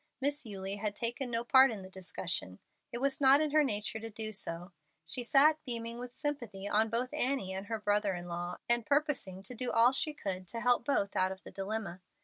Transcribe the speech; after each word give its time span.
Miss 0.19 0.47
Eulie 0.47 0.77
had 0.77 0.95
taken 0.95 1.29
no 1.29 1.43
part 1.43 1.69
in 1.69 1.83
the 1.83 1.87
discussion. 1.91 2.57
It 2.91 2.97
was 2.97 3.21
not 3.21 3.39
in 3.39 3.51
her 3.51 3.63
nature 3.63 3.99
to 3.99 4.09
do 4.09 4.33
so. 4.33 4.71
She 5.05 5.23
sat 5.23 5.63
beaming 5.63 5.99
with 5.99 6.15
sympathy 6.17 6.67
on 6.67 6.89
both 6.89 7.13
Annie 7.13 7.53
and 7.53 7.67
her 7.67 7.79
brother 7.79 8.15
in 8.15 8.27
law, 8.27 8.57
and 8.67 8.83
purposing 8.83 9.43
to 9.43 9.53
do 9.53 9.69
all 9.71 9.91
she 9.91 10.15
could 10.15 10.47
to 10.47 10.59
help 10.59 10.85
both 10.85 11.15
out 11.15 11.31
of 11.31 11.43
the 11.43 11.51
dilemma. 11.51 12.01